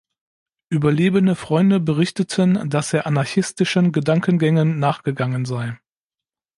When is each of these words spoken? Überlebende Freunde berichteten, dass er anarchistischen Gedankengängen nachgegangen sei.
Überlebende 0.71 1.35
Freunde 1.35 1.79
berichteten, 1.79 2.67
dass 2.71 2.91
er 2.91 3.05
anarchistischen 3.05 3.91
Gedankengängen 3.91 4.79
nachgegangen 4.79 5.45
sei. 5.45 5.77